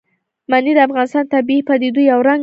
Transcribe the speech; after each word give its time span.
منی 0.51 0.71
د 0.75 0.79
افغانستان 0.87 1.23
د 1.25 1.29
طبیعي 1.33 1.61
پدیدو 1.69 2.01
یو 2.11 2.19
رنګ 2.27 2.39
دی. 2.39 2.39